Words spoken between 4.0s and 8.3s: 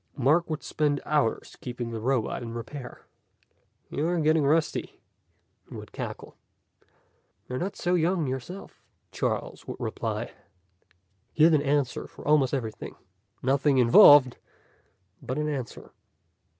getting rusty," he would cackle. "You're not so young